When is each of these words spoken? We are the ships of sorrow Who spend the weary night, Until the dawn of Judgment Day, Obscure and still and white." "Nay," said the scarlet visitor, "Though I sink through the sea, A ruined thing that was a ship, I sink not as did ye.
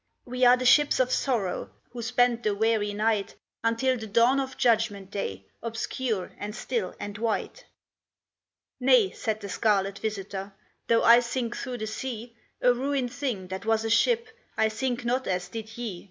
We 0.25 0.43
are 0.45 0.57
the 0.57 0.65
ships 0.65 0.99
of 0.99 1.11
sorrow 1.11 1.69
Who 1.91 2.01
spend 2.01 2.41
the 2.41 2.55
weary 2.55 2.91
night, 2.91 3.35
Until 3.63 3.99
the 3.99 4.07
dawn 4.07 4.39
of 4.39 4.57
Judgment 4.57 5.11
Day, 5.11 5.45
Obscure 5.61 6.31
and 6.39 6.55
still 6.55 6.95
and 6.99 7.19
white." 7.19 7.65
"Nay," 8.79 9.11
said 9.11 9.41
the 9.41 9.49
scarlet 9.49 9.99
visitor, 9.99 10.53
"Though 10.87 11.03
I 11.03 11.19
sink 11.19 11.55
through 11.55 11.77
the 11.77 11.85
sea, 11.85 12.35
A 12.63 12.73
ruined 12.73 13.13
thing 13.13 13.49
that 13.49 13.63
was 13.63 13.85
a 13.85 13.91
ship, 13.91 14.27
I 14.57 14.69
sink 14.69 15.05
not 15.05 15.27
as 15.27 15.49
did 15.49 15.77
ye. 15.77 15.99